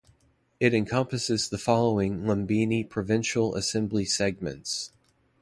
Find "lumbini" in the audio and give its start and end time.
2.23-2.83